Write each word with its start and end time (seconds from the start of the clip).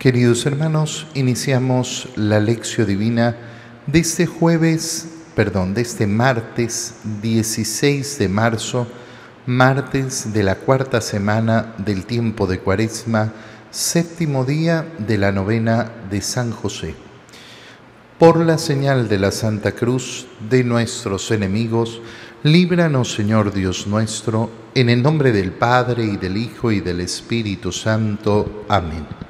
Queridos 0.00 0.46
hermanos, 0.46 1.06
iniciamos 1.12 2.08
la 2.16 2.40
lección 2.40 2.86
divina 2.86 3.36
de 3.86 3.98
este 3.98 4.24
jueves, 4.24 5.06
perdón, 5.36 5.74
de 5.74 5.82
este 5.82 6.06
martes 6.06 6.94
16 7.20 8.18
de 8.18 8.28
marzo, 8.30 8.86
martes 9.44 10.32
de 10.32 10.42
la 10.42 10.54
cuarta 10.54 11.02
semana 11.02 11.74
del 11.76 12.06
tiempo 12.06 12.46
de 12.46 12.60
Cuaresma, 12.60 13.30
séptimo 13.70 14.46
día 14.46 14.90
de 14.96 15.18
la 15.18 15.32
novena 15.32 15.92
de 16.10 16.22
San 16.22 16.50
José. 16.50 16.94
Por 18.18 18.38
la 18.38 18.56
señal 18.56 19.06
de 19.06 19.18
la 19.18 19.30
Santa 19.30 19.72
Cruz 19.72 20.26
de 20.48 20.64
nuestros 20.64 21.30
enemigos, 21.30 22.00
líbranos 22.42 23.12
Señor 23.12 23.52
Dios 23.52 23.86
nuestro, 23.86 24.48
en 24.74 24.88
el 24.88 25.02
nombre 25.02 25.30
del 25.30 25.52
Padre 25.52 26.04
y 26.04 26.16
del 26.16 26.38
Hijo 26.38 26.72
y 26.72 26.80
del 26.80 27.02
Espíritu 27.02 27.70
Santo. 27.70 28.64
Amén. 28.66 29.29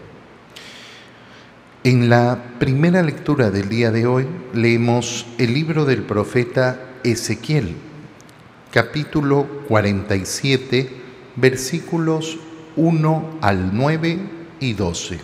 En 1.83 2.09
la 2.09 2.37
primera 2.59 3.01
lectura 3.01 3.49
del 3.49 3.67
día 3.67 3.89
de 3.89 4.05
hoy 4.05 4.27
leemos 4.53 5.25
el 5.39 5.55
libro 5.55 5.83
del 5.83 6.03
profeta 6.03 6.79
Ezequiel, 7.03 7.75
capítulo 8.69 9.47
47, 9.67 10.89
versículos 11.37 12.37
1 12.75 13.39
al 13.41 13.75
9 13.75 14.19
y 14.59 14.73
12. 14.73 15.21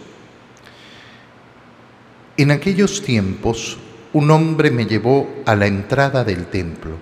En 2.37 2.49
aquellos 2.49 3.03
tiempos 3.03 3.77
un 4.11 4.31
hombre 4.31 4.71
me 4.71 4.87
llevó 4.87 5.29
a 5.45 5.55
la 5.55 5.67
entrada 5.67 6.23
del 6.23 6.47
templo. 6.47 6.93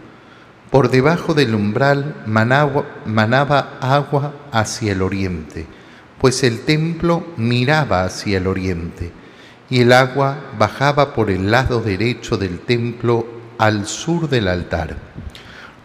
Por 0.69 0.91
debajo 0.91 1.33
del 1.33 1.55
umbral 1.55 2.13
manaba 2.25 3.77
agua 3.79 4.33
hacia 4.51 4.91
el 4.91 5.01
oriente, 5.01 5.66
pues 6.19 6.44
el 6.44 6.66
templo 6.66 7.25
miraba 7.38 8.03
hacia 8.03 8.39
el 8.39 8.47
oriente 8.47 9.13
y 9.69 9.81
el 9.81 9.91
agua 9.94 10.38
bajaba 10.58 11.13
por 11.13 11.30
el 11.30 11.52
lado 11.52 11.81
derecho 11.81 12.38
del 12.38 12.59
templo 12.59 13.25
al 13.58 13.88
sur 13.88 14.30
del 14.30 14.47
altar. 14.47 14.97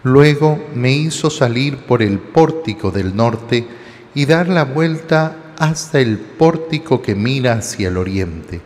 Luego 0.03 0.63
me 0.75 0.93
hizo 0.93 1.31
salir 1.31 1.79
por 1.79 2.03
el 2.03 2.19
pórtico 2.19 2.91
del 2.91 3.15
norte 3.15 3.67
y 4.15 4.27
dar 4.27 4.49
la 4.49 4.65
vuelta 4.65 5.37
hasta 5.59 6.01
el 6.01 6.19
pórtico 6.19 7.03
que 7.03 7.15
mira 7.15 7.55
hacia 7.55 7.89
el 7.89 7.99
oriente, 7.99 8.61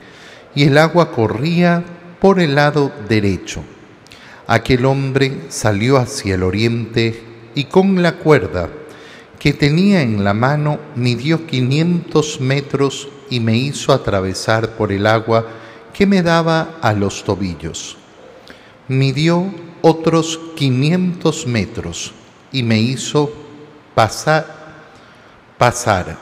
y 0.55 0.65
el 0.65 0.79
agua 0.79 1.11
corría 1.11 1.83
por 2.21 2.39
el 2.39 2.55
lado 2.55 2.93
derecho. 3.09 3.65
Aquel 4.47 4.85
hombre 4.85 5.41
salió 5.49 5.97
hacia 5.97 6.37
el 6.37 6.43
oriente 6.43 7.23
y 7.55 7.65
con 7.65 8.03
la 8.03 8.13
cuerda 8.17 8.69
que 9.39 9.53
tenía 9.53 10.03
en 10.03 10.23
la 10.23 10.35
mano 10.35 10.79
midió 10.95 11.47
quinientos 11.47 12.41
metros 12.41 13.09
y 13.31 13.41
me 13.41 13.57
hizo 13.57 13.93
atravesar 13.93 14.71
por 14.71 14.93
el 14.93 15.07
agua 15.07 15.47
que 15.93 16.07
me 16.07 16.23
daba 16.23 16.79
a 16.81 16.93
los 16.93 17.25
tobillos. 17.25 17.97
Midió 18.89 19.53
otros 19.81 20.39
quinientos 20.57 21.47
metros 21.47 22.13
y 22.53 22.63
me 22.63 22.79
hizo 22.79 23.33
pasar, 23.95 24.47
pasar. 25.59 26.17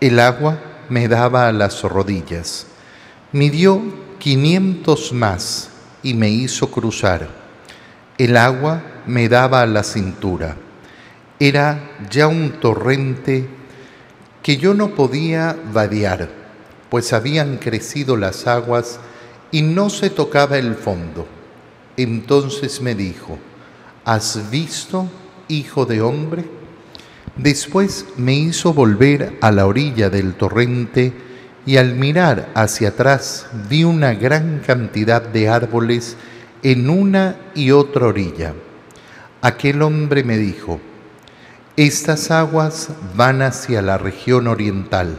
El 0.00 0.20
agua 0.20 0.58
me 0.88 1.08
daba 1.08 1.48
a 1.48 1.52
las 1.52 1.82
rodillas. 1.82 2.66
Midió 3.32 3.82
quinientos 4.18 5.12
más 5.12 5.70
y 6.02 6.14
me 6.14 6.28
hizo 6.28 6.70
cruzar. 6.70 7.28
El 8.16 8.36
agua 8.36 8.82
me 9.06 9.28
daba 9.28 9.62
a 9.62 9.66
la 9.66 9.82
cintura. 9.82 10.56
Era 11.40 11.96
ya 12.10 12.26
un 12.26 12.52
torrente 12.60 13.48
que 14.42 14.56
yo 14.56 14.74
no 14.74 14.94
podía 14.94 15.56
vadear, 15.72 16.28
pues 16.90 17.12
habían 17.12 17.58
crecido 17.58 18.16
las 18.16 18.46
aguas 18.46 18.98
y 19.50 19.62
no 19.62 19.90
se 19.90 20.10
tocaba 20.10 20.58
el 20.58 20.74
fondo. 20.74 21.26
Entonces 21.96 22.80
me 22.80 22.94
dijo, 22.94 23.38
¿has 24.04 24.50
visto, 24.50 25.08
hijo 25.48 25.84
de 25.84 26.00
hombre? 26.00 26.44
Después 27.36 28.06
me 28.16 28.34
hizo 28.34 28.72
volver 28.72 29.38
a 29.40 29.50
la 29.50 29.66
orilla 29.66 30.10
del 30.10 30.34
torrente 30.34 31.12
y 31.66 31.76
al 31.76 31.94
mirar 31.94 32.50
hacia 32.54 32.88
atrás 32.88 33.46
vi 33.68 33.84
una 33.84 34.14
gran 34.14 34.60
cantidad 34.66 35.22
de 35.22 35.48
árboles 35.48 36.16
en 36.62 36.88
una 36.88 37.36
y 37.54 37.70
otra 37.70 38.06
orilla. 38.06 38.54
Aquel 39.42 39.82
hombre 39.82 40.24
me 40.24 40.36
dijo, 40.36 40.80
estas 41.86 42.32
aguas 42.32 42.88
van 43.14 43.40
hacia 43.40 43.82
la 43.82 43.98
región 43.98 44.48
oriental, 44.48 45.16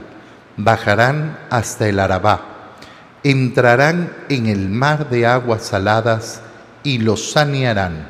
bajarán 0.58 1.40
hasta 1.50 1.88
el 1.88 2.02
Arabá, 2.02 2.76
entrarán 3.24 4.12
en 4.28 4.48
el 4.48 4.68
mar 4.68 5.10
de 5.10 5.26
aguas 5.26 5.68
saladas 5.68 6.42
y 6.84 6.98
los 6.98 7.32
sanearán. 7.32 8.10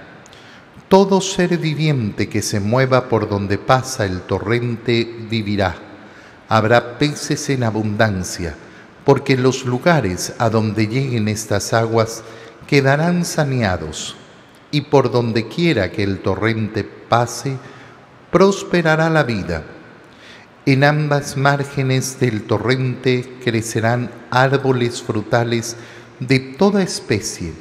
Todo 0.88 1.22
ser 1.22 1.60
viviente 1.60 2.28
que 2.28 2.42
se 2.42 2.60
mueva 2.60 3.08
por 3.08 3.30
donde 3.30 3.60
pasa 3.60 4.08
el 4.08 4.22
torrente 4.22 5.08
vivirá. 5.30 5.76
Habrá 6.48 6.98
peces 6.98 7.52
en 7.52 7.64
abundancia, 7.64 8.56
porque 9.06 9.38
los 9.38 9.64
lugares 9.64 10.34
a 10.40 10.50
donde 10.50 10.88
lleguen 10.88 11.28
estas 11.28 11.72
aguas 11.72 12.24
quedarán 12.66 13.26
saneados, 13.26 14.16
y 14.72 14.82
por 14.82 15.12
donde 15.12 15.48
quiera 15.48 15.92
que 15.92 16.02
el 16.02 16.18
torrente 16.22 16.84
pase, 16.84 17.60
prosperará 18.32 19.10
la 19.10 19.24
vida. 19.24 19.64
En 20.66 20.84
ambas 20.84 21.36
márgenes 21.36 22.20
del 22.20 22.44
torrente 22.44 23.38
crecerán 23.44 24.12
árboles 24.30 25.02
frutales 25.02 25.76
de 26.20 26.40
toda 26.40 26.84
especie, 26.84 27.54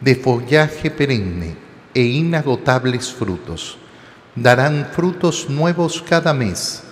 de 0.00 0.16
follaje 0.16 0.90
perenne 0.90 1.54
e 1.94 2.02
inagotables 2.02 3.12
frutos. 3.12 3.78
Darán 4.34 4.88
frutos 4.92 5.48
nuevos 5.48 6.02
cada 6.02 6.34
mes, 6.34 6.82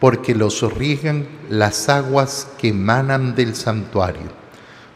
porque 0.00 0.34
los 0.34 0.62
riegan 0.74 1.28
las 1.48 1.88
aguas 1.88 2.48
que 2.58 2.68
emanan 2.68 3.34
del 3.34 3.54
santuario. 3.54 4.32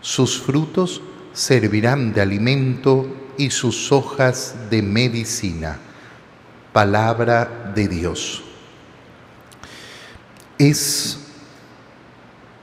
Sus 0.01 0.41
frutos 0.41 1.03
servirán 1.33 2.13
de 2.13 2.21
alimento 2.21 3.07
y 3.39 3.51
sus 3.51 3.93
hojas 3.93 4.57
de 4.71 4.83
medicina 4.83 5.79
palabra 6.73 7.73
de 7.75 7.89
Dios. 7.89 8.43
Es 10.59 11.19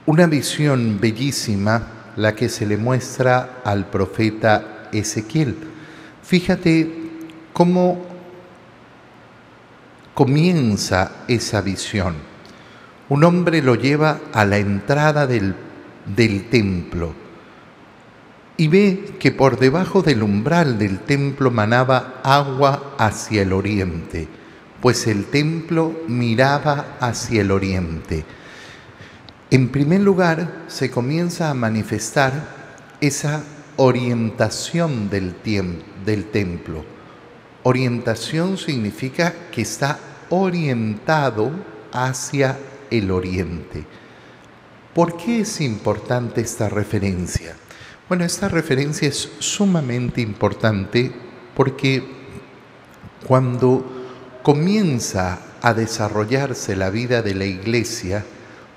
una 0.06 0.26
visión 0.26 0.98
bellísima 1.00 1.82
la 2.16 2.34
que 2.34 2.48
se 2.48 2.66
le 2.66 2.76
muestra 2.76 3.60
al 3.64 3.86
profeta 3.86 4.88
Ezequiel. 4.92 5.56
Fíjate 6.22 6.90
cómo 7.52 8.04
comienza 10.14 11.12
esa 11.28 11.60
visión. 11.60 12.14
Un 13.08 13.24
hombre 13.24 13.62
lo 13.62 13.74
lleva 13.74 14.20
a 14.32 14.44
la 14.44 14.58
entrada 14.58 15.26
del, 15.26 15.54
del 16.06 16.48
templo 16.48 17.27
y 18.60 18.66
ve 18.66 19.14
que 19.20 19.30
por 19.30 19.58
debajo 19.58 20.02
del 20.02 20.24
umbral 20.24 20.78
del 20.78 20.98
templo 20.98 21.52
manaba 21.52 22.20
agua 22.24 22.96
hacia 22.98 23.42
el 23.42 23.52
oriente, 23.52 24.26
pues 24.82 25.06
el 25.06 25.26
templo 25.26 25.94
miraba 26.08 26.96
hacia 26.98 27.42
el 27.42 27.52
oriente. 27.52 28.24
En 29.50 29.68
primer 29.68 30.00
lugar, 30.00 30.64
se 30.66 30.90
comienza 30.90 31.50
a 31.50 31.54
manifestar 31.54 32.96
esa 33.00 33.44
orientación 33.76 35.08
del, 35.08 35.36
del 36.04 36.24
templo. 36.32 36.84
Orientación 37.62 38.58
significa 38.58 39.34
que 39.52 39.62
está 39.62 40.00
orientado 40.30 41.52
hacia 41.92 42.58
el 42.90 43.12
oriente. 43.12 43.84
¿Por 44.92 45.16
qué 45.16 45.42
es 45.42 45.60
importante 45.60 46.40
esta 46.40 46.68
referencia? 46.68 47.54
Bueno, 48.08 48.24
esta 48.24 48.48
referencia 48.48 49.06
es 49.06 49.28
sumamente 49.38 50.22
importante 50.22 51.12
porque 51.54 52.02
cuando 53.26 53.84
comienza 54.42 55.40
a 55.60 55.74
desarrollarse 55.74 56.74
la 56.74 56.88
vida 56.88 57.20
de 57.20 57.34
la 57.34 57.44
iglesia, 57.44 58.24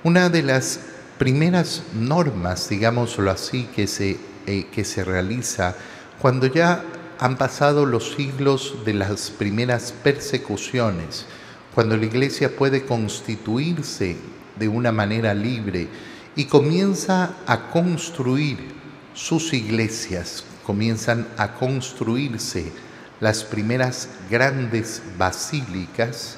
una 0.03 0.27
de 0.27 0.43
las 0.43 0.81
primeras 1.17 1.83
normas, 1.93 2.67
digámoslo 2.67 3.31
así, 3.31 3.69
que 3.73 3.87
se, 3.87 4.17
eh, 4.47 4.65
que 4.69 4.83
se 4.83 5.05
realiza 5.05 5.77
cuando 6.21 6.47
ya 6.47 6.83
han 7.17 7.37
pasado 7.37 7.85
los 7.85 8.15
siglos 8.15 8.79
de 8.83 8.95
las 8.95 9.31
primeras 9.31 9.93
persecuciones, 9.93 11.25
cuando 11.73 11.95
la 11.95 12.05
iglesia 12.05 12.53
puede 12.53 12.83
constituirse 12.83 14.17
de 14.59 14.67
una 14.67 14.91
manera 14.91 15.33
libre 15.33 15.87
y 16.35 16.45
comienza 16.45 17.35
a 17.47 17.69
construir 17.69 18.80
sus 19.13 19.53
iglesias, 19.53 20.43
comienzan 20.65 21.27
a 21.37 21.53
construirse 21.55 22.71
las 23.19 23.43
primeras 23.43 24.09
grandes 24.29 25.01
basílicas, 25.17 26.37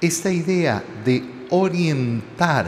esta 0.00 0.30
idea 0.30 0.82
de 1.04 1.24
orientar 1.50 2.66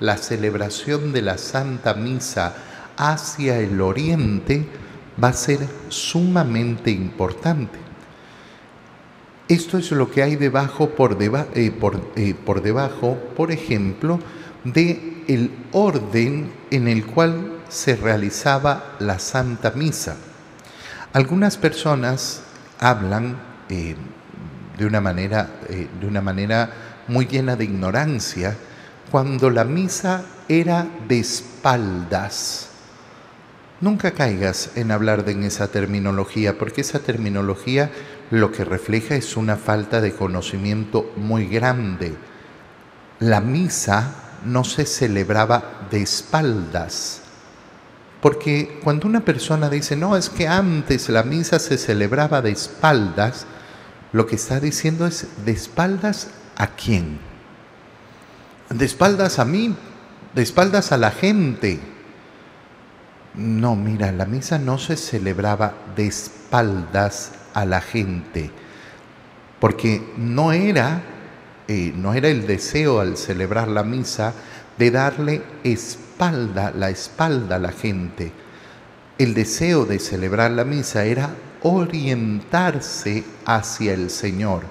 la 0.00 0.16
celebración 0.18 1.12
de 1.12 1.22
la 1.22 1.38
Santa 1.38 1.94
Misa 1.94 2.54
hacia 2.96 3.58
el 3.58 3.80
oriente 3.80 4.66
va 5.22 5.28
a 5.28 5.32
ser 5.32 5.60
sumamente 5.88 6.90
importante. 6.90 7.78
Esto 9.48 9.78
es 9.78 9.90
lo 9.92 10.10
que 10.10 10.22
hay 10.22 10.36
debajo 10.36 10.90
por, 10.90 11.16
eh, 11.22 11.70
por, 11.70 12.12
eh, 12.16 12.34
por 12.34 12.62
debajo, 12.62 13.16
por 13.36 13.52
ejemplo, 13.52 14.18
de 14.64 15.22
el 15.28 15.50
orden 15.72 16.50
en 16.70 16.88
el 16.88 17.06
cual 17.06 17.55
se 17.68 17.96
realizaba 17.96 18.96
la 18.98 19.18
Santa 19.18 19.72
Misa. 19.72 20.16
Algunas 21.12 21.56
personas 21.56 22.42
hablan 22.78 23.36
eh, 23.68 23.96
de, 24.76 24.86
una 24.86 25.00
manera, 25.00 25.48
eh, 25.68 25.88
de 26.00 26.06
una 26.06 26.20
manera 26.20 26.70
muy 27.08 27.26
llena 27.26 27.56
de 27.56 27.64
ignorancia 27.64 28.56
cuando 29.10 29.50
la 29.50 29.64
misa 29.64 30.24
era 30.48 30.86
de 31.08 31.20
espaldas. 31.20 32.68
Nunca 33.80 34.12
caigas 34.12 34.70
en 34.74 34.90
hablar 34.90 35.24
de 35.24 35.32
en 35.32 35.44
esa 35.44 35.68
terminología, 35.68 36.58
porque 36.58 36.80
esa 36.80 36.98
terminología 36.98 37.90
lo 38.30 38.50
que 38.50 38.64
refleja 38.64 39.14
es 39.14 39.36
una 39.36 39.56
falta 39.56 40.00
de 40.00 40.12
conocimiento 40.12 41.12
muy 41.16 41.46
grande. 41.46 42.14
La 43.20 43.40
misa 43.40 44.14
no 44.44 44.64
se 44.64 44.86
celebraba 44.86 45.86
de 45.90 46.02
espaldas, 46.02 47.22
porque 48.26 48.80
cuando 48.82 49.06
una 49.06 49.24
persona 49.24 49.70
dice, 49.70 49.94
no, 49.94 50.16
es 50.16 50.30
que 50.30 50.48
antes 50.48 51.08
la 51.08 51.22
misa 51.22 51.60
se 51.60 51.78
celebraba 51.78 52.42
de 52.42 52.50
espaldas, 52.50 53.46
lo 54.10 54.26
que 54.26 54.34
está 54.34 54.58
diciendo 54.58 55.06
es, 55.06 55.28
¿de 55.44 55.52
espaldas 55.52 56.30
a 56.56 56.74
quién? 56.74 57.20
De 58.68 58.84
espaldas 58.84 59.38
a 59.38 59.44
mí, 59.44 59.76
de 60.34 60.42
espaldas 60.42 60.90
a 60.90 60.96
la 60.96 61.12
gente. 61.12 61.78
No, 63.36 63.76
mira, 63.76 64.10
la 64.10 64.26
misa 64.26 64.58
no 64.58 64.76
se 64.78 64.96
celebraba 64.96 65.74
de 65.94 66.08
espaldas 66.08 67.30
a 67.54 67.64
la 67.64 67.80
gente, 67.80 68.50
porque 69.60 70.02
no 70.16 70.50
era, 70.50 71.00
eh, 71.68 71.92
no 71.94 72.12
era 72.12 72.26
el 72.26 72.48
deseo 72.48 72.98
al 72.98 73.18
celebrar 73.18 73.68
la 73.68 73.84
misa 73.84 74.32
de 74.78 74.90
darle 74.90 75.44
espaldas 75.62 76.05
la 76.18 76.90
espalda 76.90 77.56
a 77.56 77.58
la 77.58 77.72
gente. 77.72 78.32
El 79.18 79.34
deseo 79.34 79.84
de 79.84 79.98
celebrar 79.98 80.50
la 80.50 80.64
misa 80.64 81.04
era 81.04 81.34
orientarse 81.62 83.24
hacia 83.44 83.94
el 83.94 84.10
Señor, 84.10 84.62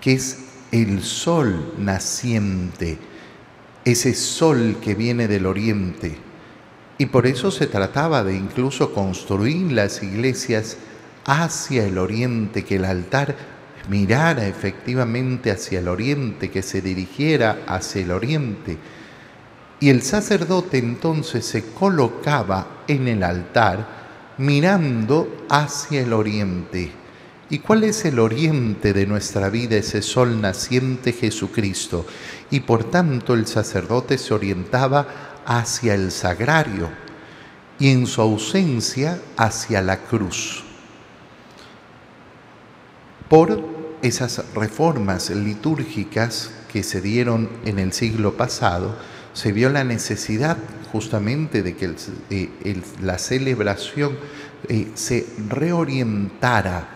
que 0.00 0.12
es 0.12 0.38
el 0.72 1.02
sol 1.02 1.74
naciente, 1.78 2.98
ese 3.84 4.14
sol 4.14 4.76
que 4.82 4.94
viene 4.94 5.28
del 5.28 5.46
oriente. 5.46 6.16
Y 6.98 7.06
por 7.06 7.26
eso 7.26 7.50
se 7.50 7.66
trataba 7.66 8.22
de 8.24 8.36
incluso 8.36 8.92
construir 8.92 9.72
las 9.72 10.02
iglesias 10.02 10.76
hacia 11.24 11.86
el 11.86 11.98
oriente, 11.98 12.64
que 12.64 12.76
el 12.76 12.84
altar 12.84 13.34
mirara 13.88 14.46
efectivamente 14.46 15.50
hacia 15.50 15.80
el 15.80 15.88
oriente, 15.88 16.50
que 16.50 16.62
se 16.62 16.82
dirigiera 16.82 17.62
hacia 17.66 18.02
el 18.02 18.10
oriente 18.10 18.78
y 19.80 19.88
el 19.88 20.02
sacerdote 20.02 20.76
entonces 20.76 21.46
se 21.46 21.72
colocaba 21.72 22.84
en 22.86 23.08
el 23.08 23.22
altar 23.22 24.34
mirando 24.36 25.46
hacia 25.48 26.02
el 26.02 26.12
oriente. 26.12 26.92
¿Y 27.48 27.58
cuál 27.58 27.84
es 27.84 28.04
el 28.04 28.18
oriente 28.18 28.92
de 28.92 29.06
nuestra 29.06 29.48
vida? 29.48 29.76
Ese 29.76 30.02
sol 30.02 30.40
naciente 30.40 31.12
Jesucristo. 31.12 32.06
Y 32.50 32.60
por 32.60 32.84
tanto 32.84 33.34
el 33.34 33.46
sacerdote 33.46 34.18
se 34.18 34.34
orientaba 34.34 35.40
hacia 35.46 35.94
el 35.94 36.12
sagrario 36.12 36.90
y 37.78 37.90
en 37.90 38.06
su 38.06 38.20
ausencia 38.20 39.18
hacia 39.36 39.82
la 39.82 39.98
cruz. 39.98 40.62
Por 43.28 43.64
esas 44.02 44.44
reformas 44.54 45.30
litúrgicas 45.30 46.52
que 46.70 46.82
se 46.82 47.00
dieron 47.00 47.48
en 47.64 47.78
el 47.78 47.92
siglo 47.92 48.36
pasado, 48.36 48.96
se 49.32 49.52
vio 49.52 49.70
la 49.70 49.84
necesidad 49.84 50.56
justamente 50.92 51.62
de 51.62 51.76
que 51.76 51.94
eh, 52.30 52.82
la 53.00 53.18
celebración 53.18 54.16
eh, 54.68 54.88
se 54.94 55.26
reorientara, 55.48 56.88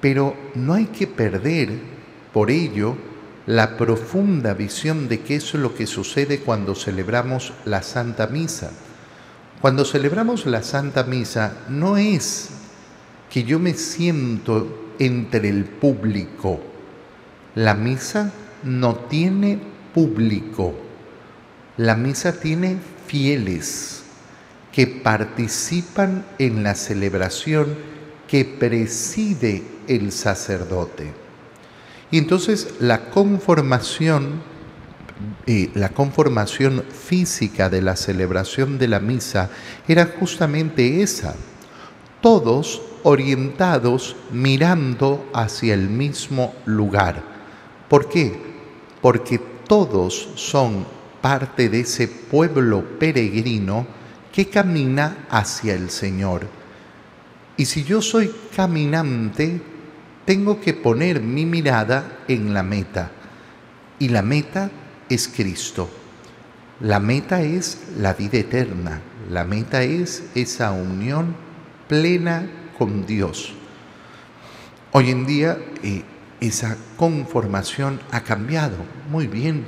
pero 0.00 0.36
no 0.54 0.74
hay 0.74 0.86
que 0.86 1.06
perder 1.06 1.70
por 2.32 2.50
ello 2.50 2.96
la 3.46 3.76
profunda 3.76 4.54
visión 4.54 5.08
de 5.08 5.20
qué 5.20 5.36
es 5.36 5.54
lo 5.54 5.74
que 5.74 5.86
sucede 5.86 6.40
cuando 6.40 6.74
celebramos 6.74 7.52
la 7.64 7.82
Santa 7.82 8.26
Misa. 8.26 8.70
Cuando 9.60 9.84
celebramos 9.84 10.46
la 10.46 10.62
Santa 10.62 11.04
Misa 11.04 11.64
no 11.68 11.96
es 11.96 12.50
que 13.30 13.44
yo 13.44 13.58
me 13.58 13.74
siento 13.74 14.92
entre 14.98 15.48
el 15.48 15.64
público. 15.64 16.60
La 17.54 17.74
misa 17.74 18.32
no 18.62 18.94
tiene 18.94 19.58
público 19.92 20.89
la 21.76 21.96
misa 21.96 22.40
tiene 22.40 22.78
fieles 23.06 24.02
que 24.72 24.86
participan 24.86 26.24
en 26.38 26.62
la 26.62 26.74
celebración 26.74 27.74
que 28.28 28.44
preside 28.44 29.62
el 29.88 30.12
sacerdote. 30.12 31.12
Y 32.10 32.18
entonces 32.18 32.74
la 32.78 33.10
conformación, 33.10 34.42
eh, 35.46 35.70
la 35.74 35.88
conformación 35.90 36.84
física 36.84 37.68
de 37.68 37.82
la 37.82 37.96
celebración 37.96 38.78
de 38.78 38.88
la 38.88 39.00
misa 39.00 39.50
era 39.88 40.06
justamente 40.18 41.02
esa, 41.02 41.34
todos 42.20 42.82
orientados 43.02 44.16
mirando 44.30 45.28
hacia 45.32 45.74
el 45.74 45.88
mismo 45.88 46.54
lugar. 46.66 47.22
¿Por 47.88 48.08
qué? 48.08 48.40
Porque 49.00 49.40
todos 49.66 50.28
son 50.34 50.84
parte 51.20 51.68
de 51.68 51.80
ese 51.80 52.08
pueblo 52.08 52.98
peregrino 52.98 53.86
que 54.32 54.48
camina 54.48 55.26
hacia 55.30 55.74
el 55.74 55.90
Señor. 55.90 56.46
Y 57.56 57.66
si 57.66 57.84
yo 57.84 58.00
soy 58.00 58.30
caminante, 58.54 59.60
tengo 60.24 60.60
que 60.60 60.74
poner 60.74 61.20
mi 61.20 61.44
mirada 61.44 62.20
en 62.28 62.54
la 62.54 62.62
meta. 62.62 63.10
Y 63.98 64.08
la 64.08 64.22
meta 64.22 64.70
es 65.08 65.28
Cristo. 65.28 65.90
La 66.80 67.00
meta 67.00 67.42
es 67.42 67.78
la 67.98 68.14
vida 68.14 68.38
eterna. 68.38 69.02
La 69.28 69.44
meta 69.44 69.82
es 69.82 70.24
esa 70.34 70.72
unión 70.72 71.34
plena 71.88 72.48
con 72.78 73.04
Dios. 73.04 73.52
Hoy 74.92 75.10
en 75.10 75.26
día 75.26 75.58
eh, 75.82 76.02
esa 76.40 76.76
conformación 76.96 78.00
ha 78.10 78.22
cambiado. 78.22 78.76
Muy 79.10 79.26
bien, 79.26 79.66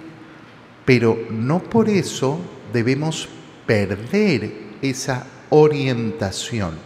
pero 0.85 1.19
no 1.31 1.63
por 1.63 1.89
eso 1.89 2.41
debemos 2.73 3.29
perder 3.67 4.53
esa 4.83 5.27
orientación. 5.51 6.77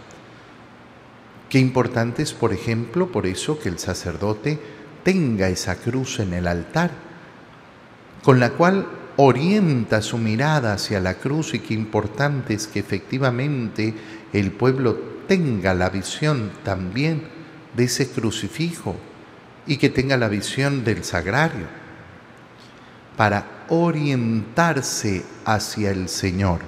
Qué 1.48 1.58
importante 1.58 2.22
es, 2.22 2.32
por 2.32 2.52
ejemplo, 2.52 3.10
por 3.10 3.26
eso 3.26 3.58
que 3.58 3.68
el 3.68 3.78
sacerdote 3.78 4.58
tenga 5.04 5.48
esa 5.48 5.76
cruz 5.76 6.18
en 6.18 6.34
el 6.34 6.46
altar, 6.48 6.90
con 8.22 8.40
la 8.40 8.50
cual 8.50 8.86
orienta 9.16 10.02
su 10.02 10.18
mirada 10.18 10.74
hacia 10.74 11.00
la 11.00 11.14
cruz 11.14 11.54
y 11.54 11.60
qué 11.60 11.74
importante 11.74 12.54
es 12.54 12.66
que 12.66 12.80
efectivamente 12.80 13.94
el 14.32 14.50
pueblo 14.52 14.98
tenga 15.28 15.72
la 15.74 15.88
visión 15.88 16.50
también 16.64 17.22
de 17.74 17.84
ese 17.84 18.08
crucifijo 18.10 18.96
y 19.66 19.78
que 19.78 19.88
tenga 19.88 20.16
la 20.16 20.28
visión 20.28 20.84
del 20.84 21.04
sagrario 21.04 21.85
para 23.16 23.64
orientarse 23.68 25.24
hacia 25.44 25.90
el 25.90 26.08
Señor. 26.08 26.60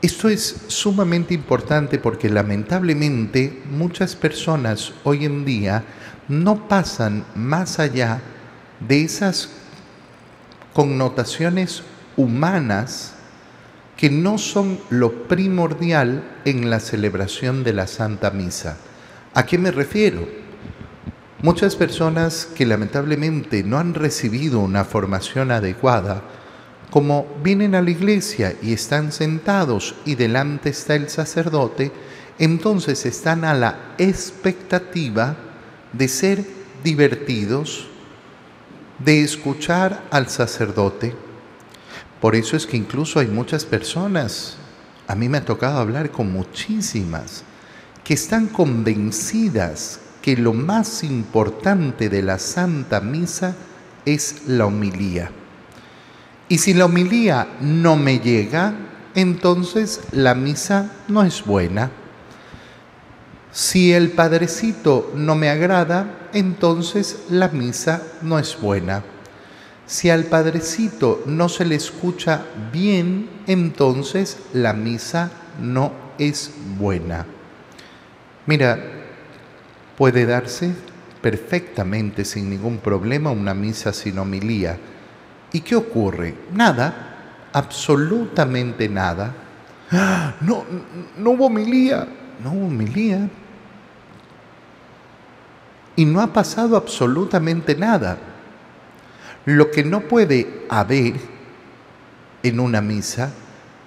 Esto 0.00 0.28
es 0.28 0.62
sumamente 0.68 1.34
importante 1.34 1.98
porque 1.98 2.28
lamentablemente 2.28 3.62
muchas 3.68 4.14
personas 4.14 4.92
hoy 5.02 5.24
en 5.24 5.44
día 5.44 5.82
no 6.28 6.68
pasan 6.68 7.24
más 7.34 7.80
allá 7.80 8.20
de 8.86 9.02
esas 9.02 9.50
connotaciones 10.72 11.82
humanas 12.16 13.14
que 13.96 14.08
no 14.08 14.38
son 14.38 14.78
lo 14.90 15.24
primordial 15.24 16.22
en 16.44 16.70
la 16.70 16.78
celebración 16.78 17.64
de 17.64 17.72
la 17.72 17.88
Santa 17.88 18.30
Misa. 18.30 18.76
¿A 19.34 19.44
qué 19.44 19.58
me 19.58 19.72
refiero? 19.72 20.37
Muchas 21.40 21.76
personas 21.76 22.46
que 22.46 22.66
lamentablemente 22.66 23.62
no 23.62 23.78
han 23.78 23.94
recibido 23.94 24.58
una 24.58 24.84
formación 24.84 25.52
adecuada, 25.52 26.22
como 26.90 27.28
vienen 27.44 27.76
a 27.76 27.82
la 27.82 27.90
iglesia 27.90 28.56
y 28.60 28.72
están 28.72 29.12
sentados 29.12 29.94
y 30.04 30.16
delante 30.16 30.70
está 30.70 30.96
el 30.96 31.08
sacerdote, 31.08 31.92
entonces 32.40 33.06
están 33.06 33.44
a 33.44 33.54
la 33.54 33.94
expectativa 33.98 35.36
de 35.92 36.08
ser 36.08 36.44
divertidos, 36.82 37.86
de 38.98 39.22
escuchar 39.22 40.06
al 40.10 40.28
sacerdote, 40.30 41.14
por 42.20 42.34
eso 42.34 42.56
es 42.56 42.66
que 42.66 42.76
incluso 42.76 43.20
hay 43.20 43.28
muchas 43.28 43.64
personas, 43.64 44.56
a 45.06 45.14
mí 45.14 45.28
me 45.28 45.38
ha 45.38 45.44
tocado 45.44 45.78
hablar 45.78 46.10
con 46.10 46.32
muchísimas, 46.32 47.44
que 48.02 48.14
están 48.14 48.48
convencidas 48.48 50.00
que 50.22 50.36
lo 50.36 50.52
más 50.52 51.04
importante 51.04 52.08
de 52.08 52.22
la 52.22 52.38
Santa 52.38 53.00
Misa 53.00 53.54
es 54.04 54.46
la 54.46 54.66
homilía. 54.66 55.30
Y 56.48 56.58
si 56.58 56.72
la 56.72 56.86
homilía 56.86 57.46
no 57.60 57.96
me 57.96 58.20
llega, 58.20 58.74
entonces 59.14 60.00
la 60.12 60.34
misa 60.34 60.92
no 61.08 61.22
es 61.22 61.44
buena. 61.44 61.90
Si 63.52 63.92
el 63.92 64.10
padrecito 64.10 65.12
no 65.14 65.34
me 65.34 65.50
agrada, 65.50 66.28
entonces 66.32 67.24
la 67.28 67.48
misa 67.48 68.02
no 68.22 68.38
es 68.38 68.58
buena. 68.60 69.04
Si 69.86 70.10
al 70.10 70.24
padrecito 70.24 71.22
no 71.26 71.48
se 71.48 71.64
le 71.64 71.74
escucha 71.74 72.44
bien, 72.72 73.28
entonces 73.46 74.38
la 74.52 74.72
misa 74.72 75.30
no 75.60 75.92
es 76.18 76.50
buena. 76.78 77.26
Mira, 78.46 78.97
puede 79.98 80.24
darse 80.26 80.72
perfectamente 81.20 82.24
sin 82.24 82.48
ningún 82.48 82.78
problema 82.78 83.32
una 83.32 83.52
misa 83.52 83.92
sin 83.92 84.16
homilía. 84.20 84.78
¿Y 85.52 85.60
qué 85.60 85.74
ocurre? 85.74 86.34
Nada, 86.52 87.48
absolutamente 87.52 88.88
nada. 88.88 89.34
¡Ah! 89.90 90.36
No, 90.40 90.64
no 91.18 91.30
hubo 91.30 91.46
homilía, 91.46 92.06
no 92.44 92.52
hubo 92.52 92.66
homilía. 92.68 93.28
Y 95.96 96.04
no 96.04 96.20
ha 96.20 96.32
pasado 96.32 96.76
absolutamente 96.76 97.74
nada. 97.74 98.18
Lo 99.46 99.72
que 99.72 99.82
no 99.82 100.02
puede 100.02 100.64
haber 100.68 101.14
en 102.44 102.60
una 102.60 102.80
misa 102.80 103.32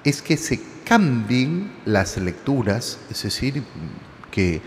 es 0.03 0.21
que 0.21 0.35
se 0.35 0.59
cambien 0.83 1.71
las 1.85 2.17
lecturas, 2.17 2.99
es 3.09 3.23
decir, 3.23 3.63
que 4.29 4.61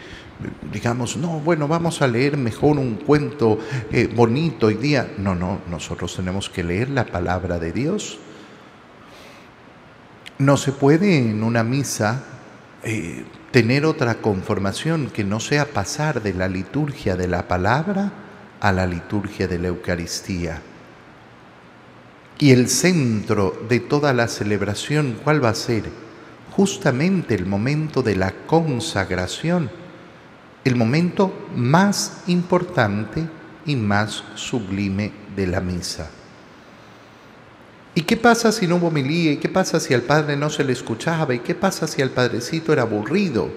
digamos, 0.72 1.16
no, 1.16 1.40
bueno, 1.40 1.68
vamos 1.68 2.02
a 2.02 2.06
leer 2.06 2.36
mejor 2.36 2.78
un 2.78 2.96
cuento 2.96 3.58
eh, 3.90 4.10
bonito 4.14 4.66
hoy 4.66 4.74
día. 4.74 5.14
No, 5.18 5.34
no, 5.34 5.60
nosotros 5.70 6.14
tenemos 6.16 6.50
que 6.50 6.64
leer 6.64 6.90
la 6.90 7.06
palabra 7.06 7.58
de 7.58 7.72
Dios. 7.72 8.18
No 10.38 10.56
se 10.56 10.72
puede 10.72 11.18
en 11.18 11.42
una 11.42 11.62
misa 11.62 12.24
eh, 12.82 13.24
tener 13.50 13.86
otra 13.86 14.16
conformación 14.16 15.10
que 15.10 15.24
no 15.24 15.38
sea 15.40 15.66
pasar 15.66 16.22
de 16.22 16.34
la 16.34 16.48
liturgia 16.48 17.16
de 17.16 17.28
la 17.28 17.46
palabra 17.46 18.12
a 18.60 18.72
la 18.72 18.86
liturgia 18.86 19.46
de 19.46 19.58
la 19.58 19.68
Eucaristía. 19.68 20.60
Y 22.38 22.50
el 22.50 22.68
centro 22.68 23.56
de 23.68 23.78
toda 23.78 24.12
la 24.12 24.26
celebración, 24.26 25.18
¿cuál 25.22 25.44
va 25.44 25.50
a 25.50 25.54
ser? 25.54 25.84
Justamente 26.50 27.34
el 27.34 27.46
momento 27.46 28.02
de 28.02 28.16
la 28.16 28.32
consagración, 28.46 29.70
el 30.64 30.76
momento 30.76 31.48
más 31.54 32.22
importante 32.26 33.28
y 33.66 33.76
más 33.76 34.24
sublime 34.34 35.12
de 35.36 35.46
la 35.46 35.60
misa. 35.60 36.10
¿Y 37.94 38.02
qué 38.02 38.16
pasa 38.16 38.50
si 38.50 38.66
no 38.66 38.76
hubo 38.76 38.88
homilía? 38.88 39.32
¿Y 39.32 39.36
qué 39.36 39.48
pasa 39.48 39.78
si 39.78 39.94
al 39.94 40.02
padre 40.02 40.36
no 40.36 40.50
se 40.50 40.64
le 40.64 40.72
escuchaba? 40.72 41.34
¿Y 41.34 41.40
qué 41.40 41.54
pasa 41.54 41.86
si 41.86 42.02
al 42.02 42.10
padrecito 42.10 42.72
era 42.72 42.82
aburrido? 42.82 43.48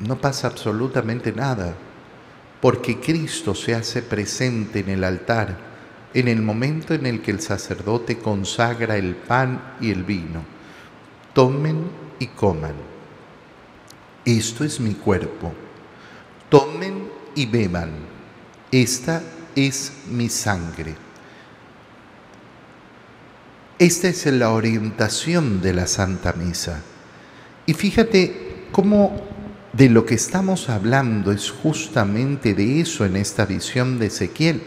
No 0.00 0.20
pasa 0.20 0.48
absolutamente 0.48 1.32
nada, 1.32 1.74
porque 2.60 3.00
Cristo 3.00 3.54
se 3.54 3.74
hace 3.74 4.02
presente 4.02 4.80
en 4.80 4.90
el 4.90 5.04
altar 5.04 5.72
en 6.14 6.28
el 6.28 6.42
momento 6.42 6.94
en 6.94 7.06
el 7.06 7.22
que 7.22 7.30
el 7.30 7.40
sacerdote 7.40 8.18
consagra 8.18 8.96
el 8.96 9.14
pan 9.14 9.76
y 9.80 9.90
el 9.90 10.04
vino. 10.04 10.44
Tomen 11.32 11.84
y 12.18 12.26
coman. 12.28 12.74
Esto 14.24 14.64
es 14.64 14.78
mi 14.78 14.94
cuerpo. 14.94 15.52
Tomen 16.52 17.08
y 17.34 17.46
beban. 17.46 17.92
Esta 18.70 19.22
es 19.56 19.90
mi 20.10 20.28
sangre. 20.28 20.94
Esta 23.78 24.08
es 24.08 24.26
la 24.26 24.50
orientación 24.50 25.62
de 25.62 25.72
la 25.72 25.86
Santa 25.86 26.34
Misa. 26.34 26.82
Y 27.64 27.72
fíjate 27.72 28.66
cómo 28.70 29.18
de 29.72 29.88
lo 29.88 30.04
que 30.04 30.14
estamos 30.14 30.68
hablando 30.68 31.32
es 31.32 31.50
justamente 31.50 32.52
de 32.52 32.82
eso 32.82 33.06
en 33.06 33.16
esta 33.16 33.46
visión 33.46 33.98
de 33.98 34.08
Ezequiel 34.08 34.62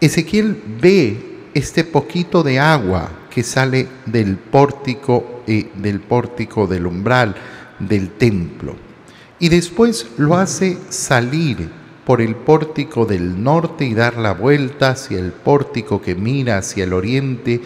Ezequiel 0.00 0.60
ve 0.82 1.50
este 1.54 1.84
poquito 1.84 2.42
de 2.42 2.58
agua 2.58 3.28
que 3.30 3.44
sale 3.44 3.86
del 4.06 4.38
pórtico, 4.38 5.44
eh, 5.46 5.70
del 5.76 6.00
pórtico 6.00 6.66
del 6.66 6.84
umbral 6.84 7.36
del 7.78 8.10
templo 8.10 8.85
y 9.38 9.48
después 9.48 10.06
lo 10.16 10.36
hace 10.36 10.78
salir 10.88 11.68
por 12.04 12.20
el 12.20 12.36
pórtico 12.36 13.04
del 13.04 13.42
norte 13.42 13.84
y 13.84 13.94
dar 13.94 14.16
la 14.16 14.32
vuelta 14.32 14.90
hacia 14.90 15.18
el 15.18 15.32
pórtico 15.32 16.00
que 16.00 16.14
mira 16.14 16.58
hacia 16.58 16.84
el 16.84 16.92
oriente 16.92 17.60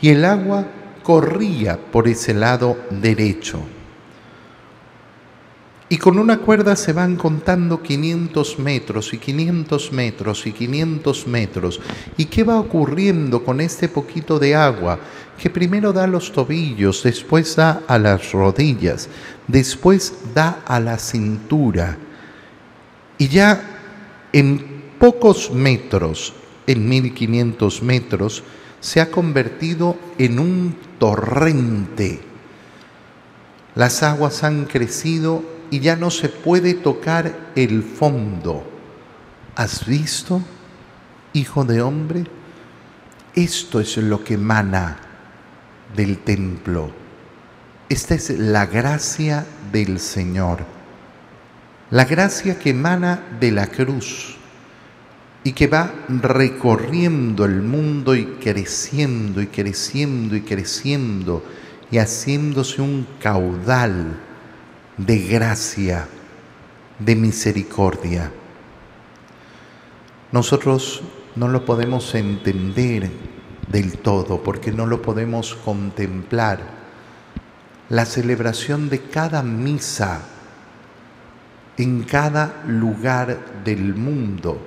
y 0.00 0.10
el 0.10 0.24
agua 0.24 0.66
corría 1.02 1.78
por 1.78 2.06
ese 2.06 2.34
lado 2.34 2.76
derecho. 2.90 3.62
Y 5.88 5.98
con 5.98 6.18
una 6.18 6.38
cuerda 6.38 6.74
se 6.74 6.92
van 6.92 7.14
contando 7.14 7.80
500 7.80 8.58
metros 8.58 9.14
y 9.14 9.18
500 9.18 9.92
metros 9.92 10.44
y 10.44 10.52
500 10.52 11.26
metros. 11.28 11.80
¿Y 12.16 12.24
qué 12.24 12.42
va 12.42 12.58
ocurriendo 12.58 13.44
con 13.44 13.60
este 13.60 13.88
poquito 13.88 14.40
de 14.40 14.56
agua? 14.56 14.98
Que 15.38 15.48
primero 15.48 15.92
da 15.92 16.04
a 16.04 16.08
los 16.08 16.32
tobillos, 16.32 17.04
después 17.04 17.54
da 17.54 17.82
a 17.86 18.00
las 18.00 18.32
rodillas, 18.32 19.08
después 19.48 20.14
da 20.34 20.62
a 20.66 20.80
la 20.80 20.98
cintura. 20.98 21.98
Y 23.18 23.28
ya 23.28 23.60
en 24.32 24.82
pocos 24.98 25.50
metros, 25.50 26.34
en 26.66 26.88
1500 26.88 27.82
metros, 27.82 28.42
se 28.80 29.00
ha 29.00 29.10
convertido 29.10 29.96
en 30.18 30.38
un 30.38 30.76
torrente. 30.98 32.20
Las 33.74 34.02
aguas 34.02 34.42
han 34.44 34.64
crecido 34.64 35.42
y 35.70 35.80
ya 35.80 35.96
no 35.96 36.10
se 36.10 36.28
puede 36.28 36.74
tocar 36.74 37.50
el 37.56 37.82
fondo. 37.82 38.64
¿Has 39.54 39.86
visto, 39.86 40.42
hijo 41.32 41.64
de 41.64 41.82
hombre? 41.82 42.24
Esto 43.34 43.80
es 43.80 43.96
lo 43.98 44.22
que 44.22 44.34
emana 44.34 44.98
del 45.94 46.18
templo. 46.18 47.05
Esta 47.88 48.16
es 48.16 48.30
la 48.30 48.66
gracia 48.66 49.46
del 49.70 50.00
Señor. 50.00 50.64
La 51.90 52.04
gracia 52.04 52.58
que 52.58 52.70
emana 52.70 53.22
de 53.38 53.52
la 53.52 53.68
cruz 53.68 54.36
y 55.44 55.52
que 55.52 55.68
va 55.68 55.94
recorriendo 56.08 57.44
el 57.44 57.62
mundo 57.62 58.16
y 58.16 58.24
creciendo 58.42 59.40
y 59.40 59.46
creciendo 59.46 60.34
y 60.34 60.40
creciendo 60.40 61.44
y 61.88 61.98
haciéndose 61.98 62.82
un 62.82 63.06
caudal 63.20 64.18
de 64.96 65.18
gracia, 65.20 66.08
de 66.98 67.14
misericordia. 67.14 68.32
Nosotros 70.32 71.02
no 71.36 71.46
lo 71.46 71.64
podemos 71.64 72.12
entender 72.16 73.12
del 73.68 73.98
todo 73.98 74.42
porque 74.42 74.72
no 74.72 74.86
lo 74.86 75.02
podemos 75.02 75.54
contemplar. 75.54 76.85
La 77.88 78.04
celebración 78.04 78.88
de 78.88 79.02
cada 79.02 79.42
misa 79.42 80.20
en 81.76 82.02
cada 82.04 82.62
lugar 82.66 83.62
del 83.64 83.94
mundo 83.94 84.60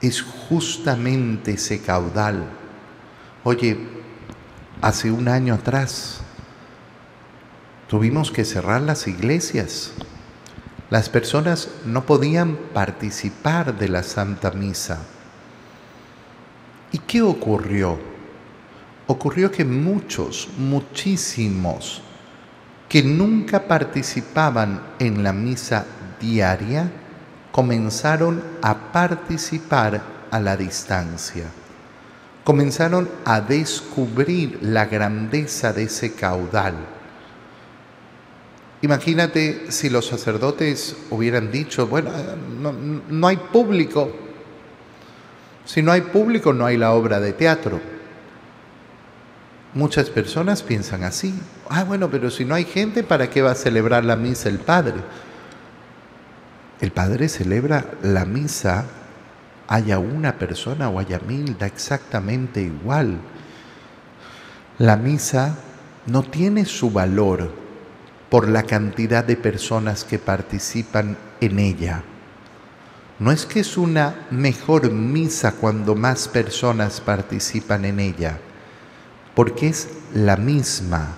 es 0.00 0.22
justamente 0.22 1.52
ese 1.52 1.82
caudal. 1.82 2.44
Oye, 3.44 3.76
hace 4.80 5.10
un 5.10 5.28
año 5.28 5.54
atrás 5.54 6.22
Tuvimos 7.88 8.32
que 8.32 8.44
cerrar 8.44 8.82
las 8.82 9.06
iglesias. 9.06 9.92
Las 10.90 11.08
personas 11.08 11.68
no 11.84 12.04
podían 12.04 12.56
participar 12.74 13.78
de 13.78 13.88
la 13.88 14.02
Santa 14.02 14.50
Misa. 14.50 14.98
¿Y 16.90 16.98
qué 16.98 17.22
ocurrió? 17.22 18.16
ocurrió 19.08 19.52
que 19.52 19.64
muchos, 19.64 20.48
muchísimos, 20.58 22.02
que 22.88 23.02
nunca 23.02 23.66
participaban 23.66 24.80
en 24.98 25.22
la 25.22 25.32
misa 25.32 25.84
diaria, 26.20 26.90
comenzaron 27.50 28.42
a 28.62 28.92
participar 28.92 30.02
a 30.30 30.40
la 30.40 30.56
distancia. 30.56 31.46
Comenzaron 32.44 33.08
a 33.24 33.40
descubrir 33.40 34.58
la 34.62 34.86
grandeza 34.86 35.72
de 35.72 35.84
ese 35.84 36.12
caudal. 36.12 36.74
Imagínate 38.82 39.72
si 39.72 39.90
los 39.90 40.06
sacerdotes 40.06 40.96
hubieran 41.10 41.50
dicho, 41.50 41.88
bueno, 41.88 42.10
no, 42.60 42.72
no 42.72 43.26
hay 43.26 43.36
público. 43.36 44.12
Si 45.64 45.82
no 45.82 45.90
hay 45.90 46.02
público, 46.02 46.52
no 46.52 46.66
hay 46.66 46.76
la 46.76 46.92
obra 46.92 47.18
de 47.18 47.32
teatro. 47.32 47.95
Muchas 49.76 50.08
personas 50.08 50.62
piensan 50.62 51.04
así. 51.04 51.38
Ah, 51.68 51.84
bueno, 51.84 52.10
pero 52.10 52.30
si 52.30 52.46
no 52.46 52.54
hay 52.54 52.64
gente, 52.64 53.02
¿para 53.02 53.28
qué 53.28 53.42
va 53.42 53.50
a 53.50 53.54
celebrar 53.54 54.06
la 54.06 54.16
misa 54.16 54.48
el 54.48 54.58
Padre? 54.58 54.94
El 56.80 56.92
Padre 56.92 57.28
celebra 57.28 57.84
la 58.00 58.24
misa, 58.24 58.86
haya 59.68 59.98
una 59.98 60.38
persona 60.38 60.88
o 60.88 60.98
haya 60.98 61.18
mil, 61.18 61.58
da 61.58 61.66
exactamente 61.66 62.62
igual. 62.62 63.18
La 64.78 64.96
misa 64.96 65.58
no 66.06 66.22
tiene 66.22 66.64
su 66.64 66.90
valor 66.90 67.52
por 68.30 68.48
la 68.48 68.62
cantidad 68.62 69.24
de 69.24 69.36
personas 69.36 70.04
que 70.04 70.18
participan 70.18 71.18
en 71.42 71.58
ella. 71.58 72.02
No 73.18 73.30
es 73.30 73.44
que 73.44 73.60
es 73.60 73.76
una 73.76 74.26
mejor 74.30 74.90
misa 74.90 75.52
cuando 75.52 75.94
más 75.94 76.28
personas 76.28 77.02
participan 77.02 77.84
en 77.84 78.00
ella 78.00 78.38
porque 79.36 79.68
es 79.68 79.90
la 80.14 80.38
misma 80.38 81.14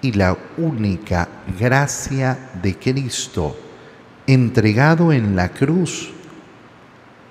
y 0.00 0.12
la 0.12 0.34
única 0.56 1.28
gracia 1.60 2.50
de 2.62 2.78
Cristo 2.78 3.54
entregado 4.26 5.12
en 5.12 5.36
la 5.36 5.50
cruz 5.50 6.10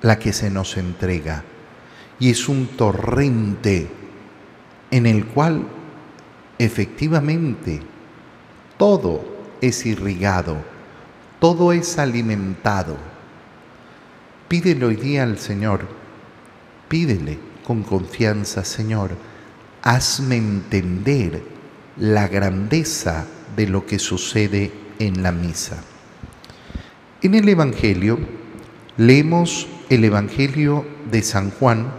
la 0.04 0.20
que 0.20 0.32
se 0.32 0.52
nos 0.52 0.78
entrega. 0.78 1.44
Y 2.20 2.30
es 2.30 2.48
un 2.48 2.68
torrente 2.68 3.88
en 4.92 5.08
el 5.08 5.26
cual 5.26 5.64
efectivamente 6.60 7.82
todo 8.78 9.26
es 9.60 9.88
irrigado, 9.88 10.58
todo 11.40 11.74
es 11.74 11.98
alimentado. 11.98 12.96
Pídele 14.48 14.86
hoy 14.86 14.98
día 14.98 15.24
al 15.24 15.40
Señor, 15.40 15.88
pídele 16.88 17.40
con 17.66 17.82
confianza, 17.82 18.64
Señor 18.64 19.37
hazme 19.82 20.38
entender 20.38 21.44
la 21.98 22.28
grandeza 22.28 23.26
de 23.56 23.68
lo 23.68 23.86
que 23.86 24.00
sucede 24.00 24.72
en 25.00 25.24
la 25.24 25.32
misa. 25.32 25.78
En 27.22 27.36
el 27.36 27.48
Evangelio 27.50 28.20
leemos 28.98 29.68
el 29.90 30.04
Evangelio 30.04 30.86
de 31.10 31.22
San 31.24 31.52
Juan, 31.52 31.92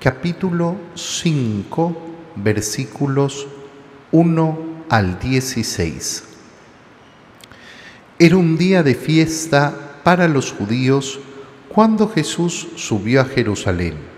capítulo 0.00 0.76
5, 0.94 1.96
versículos 2.36 3.46
1 4.12 4.58
al 4.88 5.18
16. 5.18 6.24
Era 8.18 8.36
un 8.36 8.56
día 8.56 8.82
de 8.82 8.94
fiesta 8.94 10.00
para 10.04 10.28
los 10.28 10.52
judíos 10.52 11.18
cuando 11.68 12.08
Jesús 12.08 12.68
subió 12.76 13.20
a 13.20 13.24
Jerusalén 13.24 14.13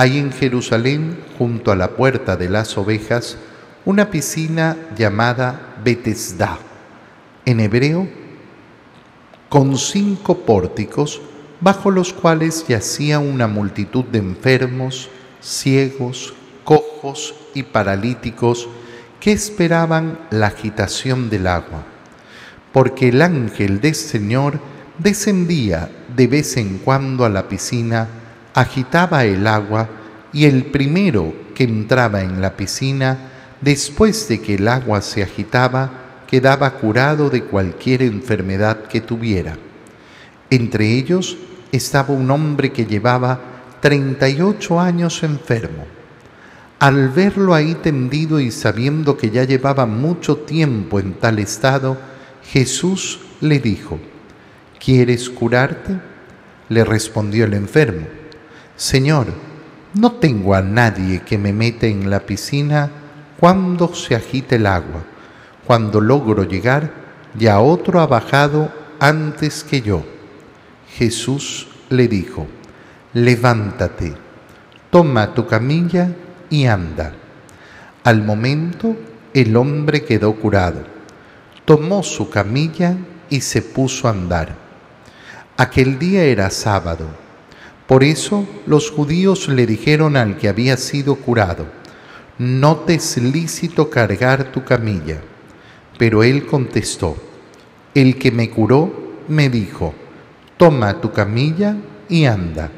hay 0.00 0.16
en 0.16 0.32
Jerusalén, 0.32 1.18
junto 1.36 1.70
a 1.70 1.76
la 1.76 1.90
puerta 1.90 2.34
de 2.34 2.48
las 2.48 2.78
ovejas, 2.78 3.36
una 3.84 4.10
piscina 4.10 4.74
llamada 4.96 5.76
Betesda, 5.84 6.58
en 7.44 7.60
hebreo, 7.60 8.08
con 9.50 9.76
cinco 9.76 10.38
pórticos 10.38 11.20
bajo 11.60 11.90
los 11.90 12.14
cuales 12.14 12.66
yacía 12.66 13.18
una 13.18 13.46
multitud 13.46 14.06
de 14.06 14.20
enfermos, 14.20 15.10
ciegos, 15.42 16.32
cojos 16.64 17.34
y 17.52 17.64
paralíticos 17.64 18.70
que 19.20 19.32
esperaban 19.32 20.18
la 20.30 20.46
agitación 20.46 21.28
del 21.28 21.46
agua, 21.46 21.84
porque 22.72 23.10
el 23.10 23.20
ángel 23.20 23.82
del 23.82 23.94
Señor 23.94 24.60
descendía 24.96 25.90
de 26.16 26.26
vez 26.26 26.56
en 26.56 26.78
cuando 26.78 27.26
a 27.26 27.28
la 27.28 27.50
piscina 27.50 28.08
agitaba 28.54 29.24
el 29.24 29.46
agua 29.46 29.88
y 30.32 30.44
el 30.44 30.66
primero 30.66 31.34
que 31.54 31.64
entraba 31.64 32.22
en 32.22 32.40
la 32.40 32.56
piscina, 32.56 33.18
después 33.60 34.28
de 34.28 34.40
que 34.40 34.54
el 34.54 34.68
agua 34.68 35.02
se 35.02 35.22
agitaba, 35.22 36.24
quedaba 36.26 36.70
curado 36.74 37.28
de 37.30 37.44
cualquier 37.44 38.02
enfermedad 38.02 38.84
que 38.84 39.00
tuviera. 39.00 39.56
Entre 40.48 40.92
ellos 40.92 41.36
estaba 41.72 42.14
un 42.14 42.30
hombre 42.30 42.72
que 42.72 42.86
llevaba 42.86 43.40
38 43.80 44.80
años 44.80 45.22
enfermo. 45.22 45.86
Al 46.78 47.10
verlo 47.10 47.54
ahí 47.54 47.74
tendido 47.74 48.40
y 48.40 48.50
sabiendo 48.50 49.16
que 49.16 49.30
ya 49.30 49.44
llevaba 49.44 49.84
mucho 49.86 50.38
tiempo 50.38 50.98
en 50.98 51.14
tal 51.14 51.38
estado, 51.38 51.98
Jesús 52.44 53.20
le 53.40 53.58
dijo, 53.58 53.98
¿quieres 54.82 55.28
curarte? 55.28 56.00
Le 56.68 56.84
respondió 56.84 57.44
el 57.44 57.54
enfermo 57.54 58.19
Señor, 58.80 59.26
no 59.92 60.12
tengo 60.12 60.54
a 60.54 60.62
nadie 60.62 61.20
que 61.20 61.36
me 61.36 61.52
mete 61.52 61.90
en 61.90 62.08
la 62.08 62.20
piscina 62.20 62.90
cuando 63.38 63.94
se 63.94 64.14
agite 64.14 64.56
el 64.56 64.64
agua. 64.64 65.04
Cuando 65.66 66.00
logro 66.00 66.44
llegar, 66.44 66.90
ya 67.38 67.60
otro 67.60 68.00
ha 68.00 68.06
bajado 68.06 68.72
antes 68.98 69.64
que 69.64 69.82
yo. 69.82 70.02
Jesús 70.96 71.68
le 71.90 72.08
dijo, 72.08 72.46
levántate, 73.12 74.14
toma 74.88 75.34
tu 75.34 75.46
camilla 75.46 76.14
y 76.48 76.64
anda. 76.64 77.12
Al 78.02 78.22
momento 78.22 78.96
el 79.34 79.58
hombre 79.58 80.06
quedó 80.06 80.34
curado, 80.36 80.84
tomó 81.66 82.02
su 82.02 82.30
camilla 82.30 82.96
y 83.28 83.42
se 83.42 83.60
puso 83.60 84.08
a 84.08 84.12
andar. 84.12 84.54
Aquel 85.58 85.98
día 85.98 86.24
era 86.24 86.48
sábado 86.48 87.29
por 87.90 88.04
eso 88.04 88.46
los 88.66 88.88
judíos 88.88 89.48
le 89.48 89.66
dijeron 89.66 90.16
al 90.16 90.38
que 90.38 90.48
había 90.48 90.76
sido 90.76 91.16
curado, 91.16 91.66
no 92.38 92.76
te 92.76 92.94
es 92.94 93.16
lícito 93.16 93.90
cargar 93.90 94.52
tu 94.52 94.62
camilla. 94.62 95.20
Pero 95.98 96.22
él 96.22 96.46
contestó, 96.46 97.16
el 97.92 98.16
que 98.16 98.30
me 98.30 98.48
curó 98.48 99.16
me 99.26 99.50
dijo, 99.50 99.92
toma 100.56 101.00
tu 101.00 101.10
camilla 101.10 101.78
y 102.08 102.26
anda. 102.26 102.70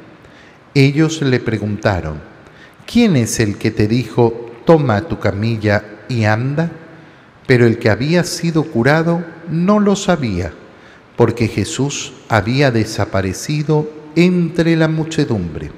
Ellos 0.72 1.20
le 1.20 1.40
preguntaron, 1.40 2.18
¿quién 2.90 3.14
es 3.16 3.38
el 3.38 3.58
que 3.58 3.70
te 3.70 3.86
dijo, 3.88 4.50
toma 4.64 5.02
tu 5.08 5.18
camilla 5.18 5.84
y 6.08 6.24
anda? 6.24 6.72
Pero 7.46 7.66
el 7.66 7.78
que 7.78 7.90
había 7.90 8.24
sido 8.24 8.62
curado 8.62 9.22
no 9.50 9.78
lo 9.78 9.94
sabía, 9.94 10.54
porque 11.18 11.48
Jesús 11.48 12.14
había 12.30 12.70
desaparecido 12.70 14.00
entre 14.16 14.76
la 14.76 14.88
muchedumbre. 14.88 15.70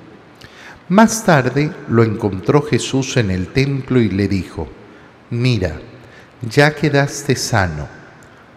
Más 0.88 1.24
tarde 1.24 1.72
lo 1.88 2.04
encontró 2.04 2.62
Jesús 2.62 3.16
en 3.16 3.30
el 3.30 3.48
templo 3.48 4.00
y 4.00 4.10
le 4.10 4.28
dijo, 4.28 4.68
mira, 5.30 5.80
ya 6.42 6.74
quedaste 6.74 7.36
sano, 7.36 7.88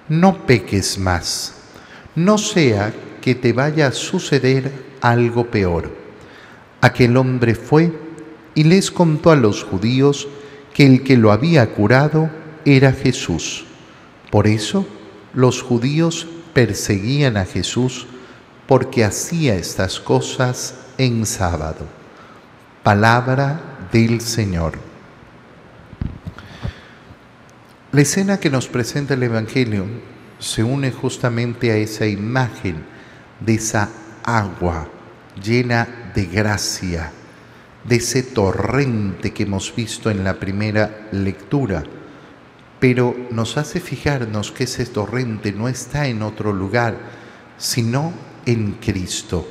no 0.10 0.46
peques 0.46 0.98
más, 1.00 1.56
no 2.16 2.38
sea 2.38 2.94
que 3.22 3.36
te 3.36 3.54
vaya 3.54 3.88
a 3.88 3.92
suceder 3.92 4.72
algo 5.02 5.48
peor. 5.48 5.96
Aquel 6.82 7.18
hombre 7.18 7.56
fue 7.56 7.92
y 8.56 8.64
les 8.64 8.92
contó 8.92 9.32
a 9.32 9.36
los 9.36 9.64
judíos 9.64 10.28
que 10.74 10.86
el 10.86 11.04
que 11.04 11.18
lo 11.18 11.32
había 11.32 11.74
curado 11.74 12.30
era 12.66 12.92
Jesús. 12.92 13.66
Por 14.32 14.48
eso 14.48 14.86
los 15.34 15.62
judíos 15.62 16.28
perseguían 16.54 17.38
a 17.38 17.46
Jesús 17.46 18.08
porque 18.68 19.06
hacía 19.06 19.56
estas 19.56 20.00
cosas 20.00 20.76
en 20.98 21.26
sábado. 21.26 21.88
Palabra 22.84 23.88
del 23.92 24.22
Señor. 24.22 24.74
La 27.92 28.02
escena 28.02 28.40
que 28.40 28.50
nos 28.50 28.68
presenta 28.68 29.14
el 29.14 29.24
Evangelio 29.24 29.86
se 30.40 30.64
une 30.64 30.92
justamente 30.92 31.72
a 31.72 31.78
esa 31.78 32.06
imagen 32.06 32.84
de 33.40 33.56
esa 33.56 33.90
agua 34.24 34.88
llena 35.42 36.12
de 36.14 36.26
gracia, 36.26 37.12
de 37.86 37.96
ese 37.96 38.24
torrente 38.24 39.32
que 39.32 39.44
hemos 39.44 39.74
visto 39.74 40.12
en 40.12 40.24
la 40.24 40.40
primera 40.40 41.08
lectura, 41.12 41.84
pero 42.80 43.16
nos 43.32 43.58
hace 43.58 43.80
fijarnos 43.80 44.52
que 44.52 44.66
ese 44.66 44.86
torrente 44.86 45.54
no 45.54 45.68
está 45.68 46.08
en 46.08 46.22
otro 46.22 46.52
lugar, 46.54 46.98
sino 47.58 48.14
en 48.48 48.72
Cristo. 48.82 49.48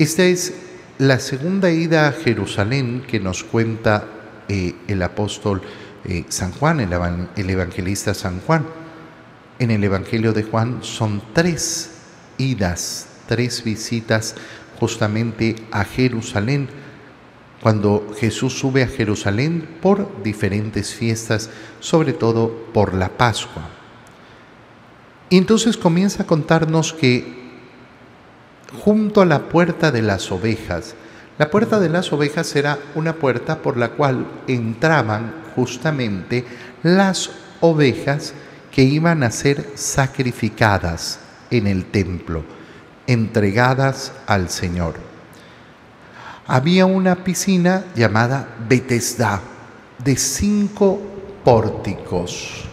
Esta 0.00 0.24
es 0.24 0.54
la 0.98 1.20
segunda 1.20 1.70
ida 1.70 2.08
a 2.08 2.12
Jerusalén 2.12 3.04
que 3.06 3.20
nos 3.20 3.44
cuenta 3.44 4.04
eh, 4.48 4.74
el 4.88 5.02
apóstol 5.02 5.62
eh, 6.04 6.24
San 6.28 6.50
Juan, 6.52 6.80
el, 6.80 6.92
el 7.36 7.50
evangelista 7.50 8.14
San 8.14 8.40
Juan, 8.40 8.66
en 9.58 9.70
el 9.72 9.82
Evangelio 9.82 10.32
de 10.32 10.44
Juan 10.44 10.78
son 10.82 11.20
tres 11.32 11.90
idas, 12.38 13.08
tres 13.26 13.64
visitas 13.64 14.36
justamente 14.78 15.56
a 15.72 15.84
Jerusalén, 15.84 16.68
cuando 17.60 18.14
Jesús 18.16 18.56
sube 18.56 18.84
a 18.84 18.86
Jerusalén 18.86 19.78
por 19.82 20.22
diferentes 20.22 20.94
fiestas, 20.94 21.50
sobre 21.80 22.12
todo 22.12 22.68
por 22.72 22.94
la 22.94 23.08
Pascua. 23.08 23.77
Y 25.30 25.36
entonces 25.36 25.76
comienza 25.76 26.22
a 26.22 26.26
contarnos 26.26 26.92
que 26.92 27.36
junto 28.82 29.20
a 29.20 29.26
la 29.26 29.48
puerta 29.48 29.90
de 29.90 30.02
las 30.02 30.30
ovejas, 30.32 30.94
la 31.38 31.50
puerta 31.50 31.78
de 31.78 31.88
las 31.88 32.12
ovejas 32.12 32.54
era 32.56 32.78
una 32.94 33.14
puerta 33.14 33.62
por 33.62 33.76
la 33.76 33.90
cual 33.90 34.26
entraban 34.46 35.34
justamente 35.54 36.44
las 36.82 37.30
ovejas 37.60 38.34
que 38.72 38.82
iban 38.82 39.22
a 39.22 39.30
ser 39.30 39.72
sacrificadas 39.74 41.20
en 41.50 41.66
el 41.66 41.84
templo, 41.86 42.42
entregadas 43.06 44.12
al 44.26 44.50
Señor. 44.50 44.94
Había 46.46 46.86
una 46.86 47.24
piscina 47.24 47.84
llamada 47.94 48.48
Betesda 48.68 49.40
de 50.02 50.16
cinco 50.16 51.00
pórticos. 51.44 52.67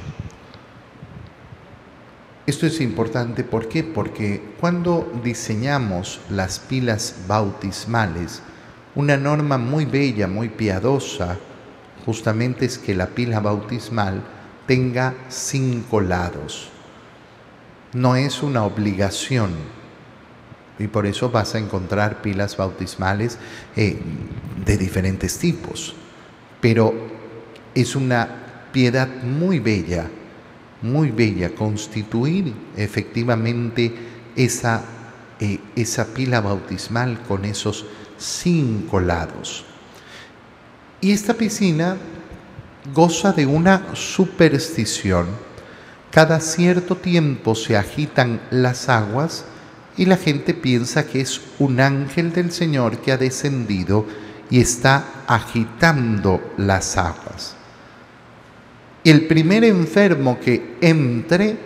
Esto 2.47 2.67
es 2.67 2.79
importante, 2.79 3.43
¿por 3.43 3.67
qué? 3.67 3.83
Porque 3.83 4.39
cuando 4.59 5.11
diseñamos 5.23 6.19
las 6.29 6.59
pilas 6.59 7.15
bautismales, 7.27 8.43
una 8.93 9.17
norma 9.17 9.57
muy 9.57 9.85
bella, 9.85 10.27
muy 10.27 10.49
piadosa, 10.49 11.37
justamente 12.05 12.65
es 12.65 12.77
que 12.77 12.93
la 12.93 13.07
pila 13.07 13.39
bautismal 13.39 14.21
tenga 14.67 15.15
cinco 15.27 16.01
lados. 16.01 16.69
No 17.93 18.15
es 18.15 18.43
una 18.43 18.63
obligación. 18.63 19.49
Y 20.77 20.85
por 20.85 21.07
eso 21.07 21.31
vas 21.31 21.55
a 21.55 21.59
encontrar 21.59 22.21
pilas 22.21 22.55
bautismales 22.57 23.39
eh, 23.75 23.97
de 24.63 24.77
diferentes 24.77 25.39
tipos. 25.39 25.95
Pero 26.61 26.93
es 27.73 27.95
una 27.95 28.69
piedad 28.71 29.07
muy 29.23 29.57
bella 29.59 30.09
muy 30.81 31.11
bella, 31.11 31.55
constituir 31.55 32.53
efectivamente 32.75 33.93
esa, 34.35 34.83
eh, 35.39 35.59
esa 35.75 36.05
pila 36.13 36.41
bautismal 36.41 37.21
con 37.23 37.45
esos 37.45 37.85
cinco 38.17 38.99
lados. 38.99 39.65
Y 41.01 41.11
esta 41.11 41.33
piscina 41.33 41.97
goza 42.93 43.31
de 43.31 43.45
una 43.45 43.95
superstición. 43.95 45.27
Cada 46.11 46.39
cierto 46.39 46.95
tiempo 46.95 47.55
se 47.55 47.75
agitan 47.75 48.41
las 48.51 48.89
aguas 48.89 49.45
y 49.97 50.05
la 50.05 50.17
gente 50.17 50.53
piensa 50.53 51.07
que 51.07 51.21
es 51.21 51.41
un 51.59 51.79
ángel 51.79 52.31
del 52.31 52.51
Señor 52.51 52.99
que 52.99 53.11
ha 53.11 53.17
descendido 53.17 54.05
y 54.49 54.61
está 54.61 55.23
agitando 55.27 56.53
las 56.57 56.97
aguas 56.97 57.55
el 59.05 59.27
primer 59.27 59.63
enfermo 59.63 60.39
que 60.39 60.77
entre, 60.81 61.57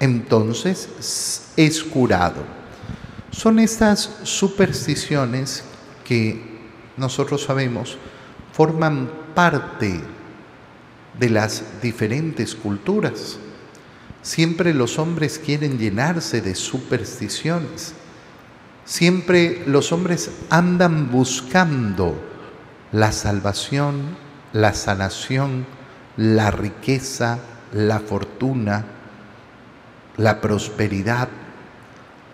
entonces 0.00 1.52
es 1.56 1.82
curado. 1.84 2.42
Son 3.30 3.60
estas 3.60 4.18
supersticiones 4.24 5.62
que 6.04 6.42
nosotros 6.96 7.44
sabemos 7.44 7.96
forman 8.52 9.10
parte 9.34 10.00
de 11.18 11.30
las 11.30 11.62
diferentes 11.80 12.54
culturas. 12.54 13.38
Siempre 14.20 14.74
los 14.74 14.98
hombres 14.98 15.38
quieren 15.38 15.78
llenarse 15.78 16.40
de 16.40 16.54
supersticiones. 16.54 17.94
Siempre 18.84 19.62
los 19.66 19.92
hombres 19.92 20.30
andan 20.50 21.12
buscando 21.12 22.16
la 22.90 23.12
salvación, 23.12 24.16
la 24.52 24.74
sanación, 24.74 25.64
la 26.16 26.50
riqueza, 26.50 27.38
la 27.72 28.00
fortuna, 28.00 28.84
la 30.16 30.40
prosperidad. 30.40 31.28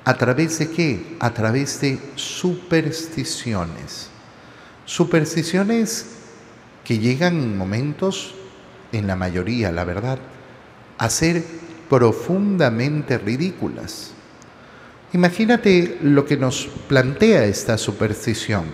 ¿A 0.05 0.15
través 0.15 0.59
de 0.59 0.71
qué? 0.71 1.17
A 1.21 1.31
través 1.31 1.81
de 1.81 1.99
supersticiones. 2.15 4.09
Supersticiones 4.85 6.07
que 6.85 6.99
llegan 6.99 7.37
en 7.37 7.59
momentos, 7.59 8.35
en 8.93 9.07
la 9.07 9.17
mayoría, 9.17 9.71
la 9.71 9.85
verdad, 9.85 10.19
a 10.97 11.11
ser 11.11 11.45
profundamente 11.89 13.19
ridículas. 13.19 14.13
Imagínate 15.13 15.99
lo 16.03 16.25
que 16.25 16.37
nos 16.37 16.69
plantea 16.89 17.45
esta 17.45 17.79
superstición, 17.79 18.65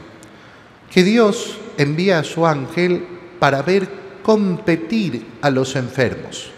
que 0.90 1.04
Dios 1.04 1.58
envía 1.78 2.20
a 2.20 2.24
su 2.24 2.46
ángel 2.46 3.06
para 3.38 3.62
ver 3.62 4.03
competir 4.24 5.26
a 5.42 5.50
los 5.50 5.76
enfermos. 5.76 6.50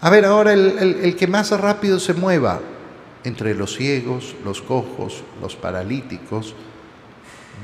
A 0.00 0.08
ver, 0.08 0.24
ahora 0.24 0.54
el, 0.54 1.14
que 1.16 1.26
más 1.26 1.50
rápido 1.50 2.00
se 2.00 2.14
mueva 2.14 2.60
entre 3.22 3.54
los 3.54 3.76
ciegos, 3.76 4.34
los 4.42 4.62
cojos, 4.62 5.22
los 5.40 5.54
paralíticos, 5.54 6.54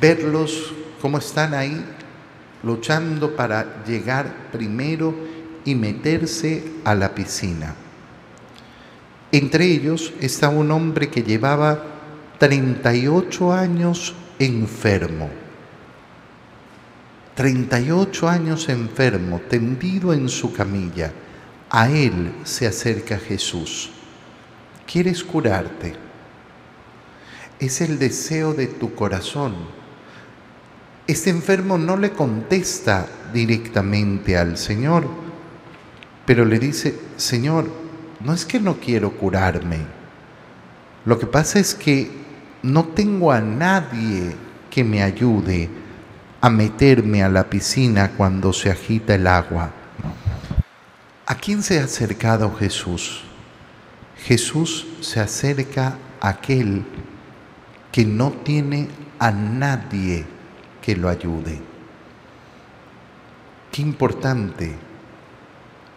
verlos 0.01 0.73
cómo 1.01 1.19
están 1.19 1.55
ahí 1.55 1.83
luchando 2.63 3.35
para 3.35 3.83
llegar 3.85 4.51
primero 4.53 5.15
y 5.65 5.75
meterse 5.75 6.63
a 6.85 6.95
la 6.95 7.15
piscina. 7.15 7.75
Entre 9.33 9.65
ellos 9.65 10.13
está 10.21 10.51
un 10.51 10.71
hombre 10.71 11.09
que 11.09 11.23
llevaba 11.23 11.83
38 12.39 13.53
años 13.53 14.15
enfermo 14.39 15.48
38 17.39 18.29
años 18.29 18.69
enfermo, 18.69 19.41
tendido 19.49 20.13
en 20.13 20.29
su 20.29 20.53
camilla, 20.53 21.13
a 21.71 21.89
él 21.89 22.33
se 22.43 22.67
acerca 22.67 23.17
Jesús. 23.17 23.91
¿Quieres 24.93 25.23
curarte? 25.23 25.95
Es 27.61 27.81
el 27.81 28.01
deseo 28.01 28.55
de 28.55 28.67
tu 28.67 28.93
corazón. 28.93 29.55
Este 31.07 31.31
enfermo 31.31 31.79
no 31.79 31.97
le 31.97 32.11
contesta 32.11 33.09
directamente 33.33 34.37
al 34.37 34.59
Señor, 34.59 35.07
pero 36.27 36.45
le 36.45 36.59
dice, 36.59 36.99
Señor, 37.17 37.71
no 38.19 38.35
es 38.35 38.45
que 38.45 38.59
no 38.59 38.81
quiero 38.81 39.13
curarme. 39.13 39.79
Lo 41.05 41.21
que 41.21 41.27
pasa 41.27 41.61
es 41.61 41.77
que 41.77 42.11
no 42.65 42.87
tengo 42.87 43.31
a 43.31 43.41
nadie 43.41 44.35
que 44.69 44.83
me 44.83 45.05
ayude 45.05 45.87
a 46.41 46.51
meterme 46.51 47.23
a 47.23 47.29
la 47.29 47.51
piscina 47.51 48.13
cuando 48.17 48.53
se 48.53 48.71
agita 48.71 49.15
el 49.15 49.27
agua. 49.27 49.71
¿A 51.27 51.35
quién 51.35 51.63
se 51.63 51.81
ha 51.81 51.85
acercado 51.85 52.55
Jesús? 52.55 53.25
Jesús 54.25 54.87
se 55.01 55.21
acerca 55.21 55.99
a 56.21 56.29
aquel 56.29 56.85
que 57.91 58.05
no 58.05 58.31
tiene 58.31 58.89
a 59.19 59.31
nadie 59.33 60.25
que 60.81 60.95
lo 60.95 61.09
ayude. 61.09 61.61
Qué 63.73 63.83
importante 63.83 64.75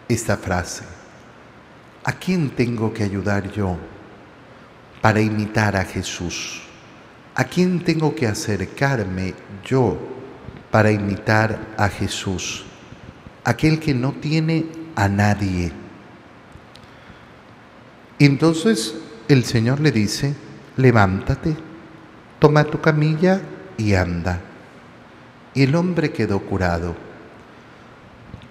esta 0.08 0.36
frase. 0.36 0.84
¿A 2.04 2.12
quién 2.12 2.50
tengo 2.50 2.92
que 2.92 3.04
ayudar 3.04 3.50
yo 3.52 3.76
para 5.00 5.20
imitar 5.20 5.76
a 5.76 5.84
Jesús? 5.84 6.62
¿A 7.34 7.44
quién 7.44 7.82
tengo 7.84 8.14
que 8.14 8.26
acercarme 8.26 9.34
yo 9.64 10.21
para 10.72 10.90
imitar 10.90 11.74
a 11.76 11.88
Jesús, 11.88 12.64
aquel 13.44 13.78
que 13.78 13.92
no 13.92 14.12
tiene 14.12 14.64
a 14.96 15.06
nadie. 15.06 15.70
Entonces 18.18 18.94
el 19.28 19.44
Señor 19.44 19.80
le 19.80 19.92
dice, 19.92 20.34
levántate, 20.78 21.54
toma 22.38 22.64
tu 22.64 22.80
camilla 22.80 23.42
y 23.76 23.92
anda. 23.92 24.40
Y 25.54 25.64
el 25.64 25.74
hombre 25.74 26.10
quedó 26.10 26.40
curado. 26.40 26.96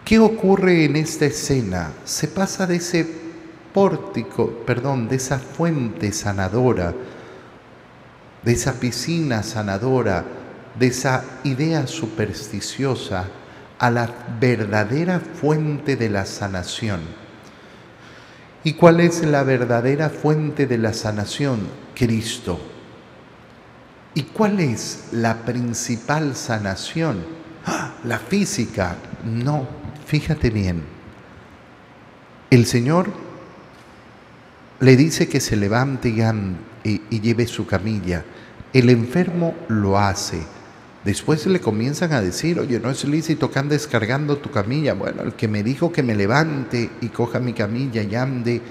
¿Qué 0.05 0.19
ocurre 0.19 0.85
en 0.85 0.97
esta 0.97 1.25
escena? 1.25 1.91
Se 2.05 2.27
pasa 2.27 2.67
de 2.67 2.75
ese 2.75 3.07
pórtico, 3.73 4.63
perdón, 4.63 5.07
de 5.07 5.15
esa 5.15 5.39
fuente 5.39 6.11
sanadora, 6.11 6.93
de 8.43 8.51
esa 8.51 8.73
piscina 8.73 9.41
sanadora, 9.41 10.40
de 10.79 10.87
esa 10.87 11.23
idea 11.43 11.87
supersticiosa 11.87 13.25
a 13.79 13.89
la 13.89 14.09
verdadera 14.39 15.19
fuente 15.19 15.95
de 15.95 16.09
la 16.09 16.25
sanación. 16.25 17.01
¿Y 18.63 18.73
cuál 18.73 18.99
es 18.99 19.25
la 19.25 19.43
verdadera 19.43 20.09
fuente 20.09 20.67
de 20.67 20.77
la 20.77 20.93
sanación? 20.93 21.61
Cristo. 21.95 22.59
¿Y 24.13 24.23
cuál 24.23 24.59
es 24.59 25.07
la 25.11 25.37
principal 25.45 26.35
sanación? 26.35 27.25
¡Ah! 27.65 27.93
La 28.03 28.19
física. 28.19 28.97
No, 29.25 29.67
fíjate 30.05 30.51
bien. 30.51 30.83
El 32.51 32.65
Señor 32.65 33.11
le 34.79 34.95
dice 34.95 35.27
que 35.27 35.39
se 35.39 35.55
levante 35.55 36.09
y, 36.09 37.01
y 37.09 37.19
lleve 37.19 37.47
su 37.47 37.65
camilla. 37.65 38.25
El 38.73 38.89
enfermo 38.89 39.55
lo 39.69 39.97
hace. 39.97 40.41
Después 41.03 41.47
le 41.47 41.59
comienzan 41.59 42.13
a 42.13 42.21
decir, 42.21 42.59
oye, 42.59 42.79
no 42.79 42.91
es 42.91 43.03
lícito 43.05 43.49
que 43.49 43.57
andes 43.57 43.87
cargando 43.87 44.37
tu 44.37 44.51
camilla. 44.51 44.93
Bueno, 44.93 45.23
el 45.23 45.33
que 45.33 45.47
me 45.47 45.63
dijo 45.63 45.91
que 45.91 46.03
me 46.03 46.13
levante 46.13 46.91
y 47.01 47.07
coja 47.07 47.39
mi 47.39 47.53
camilla 47.53 48.03
y 48.03 48.13
ande, 48.13 48.61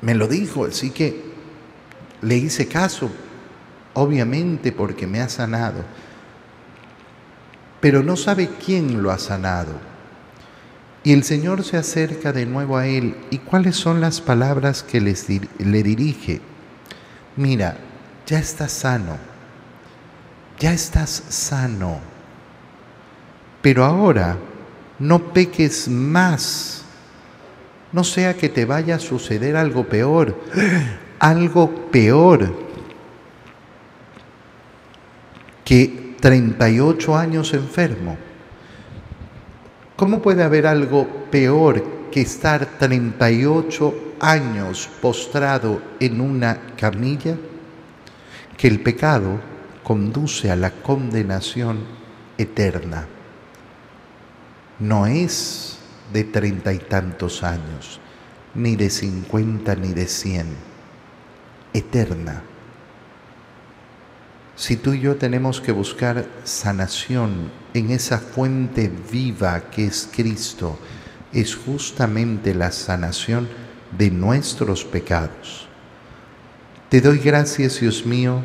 me 0.00 0.14
lo 0.14 0.26
dijo, 0.26 0.64
así 0.64 0.90
que 0.90 1.34
le 2.22 2.36
hice 2.36 2.68
caso, 2.68 3.10
obviamente 3.92 4.72
porque 4.72 5.06
me 5.06 5.20
ha 5.20 5.28
sanado. 5.28 5.84
Pero 7.80 8.02
no 8.02 8.16
sabe 8.16 8.48
quién 8.64 9.02
lo 9.02 9.10
ha 9.10 9.18
sanado. 9.18 9.72
Y 11.02 11.12
el 11.12 11.22
Señor 11.22 11.64
se 11.64 11.76
acerca 11.76 12.32
de 12.32 12.46
nuevo 12.46 12.78
a 12.78 12.86
él. 12.86 13.14
¿Y 13.30 13.38
cuáles 13.38 13.76
son 13.76 14.00
las 14.00 14.22
palabras 14.22 14.82
que 14.82 15.02
le 15.02 15.82
dirige? 15.82 16.40
Mira, 17.36 17.76
ya 18.26 18.38
estás 18.38 18.72
sano 18.72 19.33
ya 20.58 20.72
estás 20.72 21.10
sano. 21.28 21.98
Pero 23.62 23.84
ahora 23.84 24.36
no 24.98 25.32
peques 25.32 25.88
más. 25.88 26.82
No 27.92 28.04
sea 28.04 28.34
que 28.34 28.48
te 28.48 28.64
vaya 28.64 28.96
a 28.96 29.00
suceder 29.00 29.56
algo 29.56 29.84
peor. 29.84 30.38
Algo 31.20 31.90
peor 31.90 32.52
que 35.64 36.16
38 36.20 37.16
años 37.16 37.54
enfermo. 37.54 38.18
¿Cómo 39.96 40.20
puede 40.20 40.42
haber 40.42 40.66
algo 40.66 41.06
peor 41.30 42.10
que 42.10 42.20
estar 42.20 42.66
38 42.78 43.94
años 44.20 44.90
postrado 45.00 45.80
en 46.00 46.20
una 46.20 46.58
camilla? 46.76 47.36
Que 48.58 48.68
el 48.68 48.80
pecado 48.80 49.40
conduce 49.84 50.50
a 50.50 50.56
la 50.56 50.70
condenación 50.70 51.78
eterna. 52.36 53.06
No 54.80 55.06
es 55.06 55.78
de 56.12 56.24
treinta 56.24 56.72
y 56.72 56.78
tantos 56.78 57.44
años, 57.44 58.00
ni 58.54 58.74
de 58.74 58.90
cincuenta, 58.90 59.76
ni 59.76 59.92
de 59.92 60.08
cien, 60.08 60.46
eterna. 61.72 62.42
Si 64.56 64.76
tú 64.76 64.94
y 64.94 65.00
yo 65.00 65.16
tenemos 65.16 65.60
que 65.60 65.72
buscar 65.72 66.26
sanación 66.44 67.50
en 67.74 67.90
esa 67.90 68.18
fuente 68.18 68.90
viva 69.10 69.70
que 69.70 69.86
es 69.86 70.08
Cristo, 70.12 70.78
es 71.32 71.56
justamente 71.56 72.54
la 72.54 72.70
sanación 72.70 73.48
de 73.98 74.10
nuestros 74.10 74.84
pecados. 74.84 75.68
Te 76.88 77.00
doy 77.00 77.18
gracias, 77.18 77.80
Dios 77.80 78.06
mío, 78.06 78.44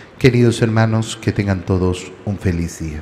Queridos 0.21 0.61
hermanos, 0.61 1.17
que 1.19 1.31
tengan 1.31 1.65
todos 1.65 2.11
un 2.25 2.37
feliz 2.37 2.77
día. 2.77 3.01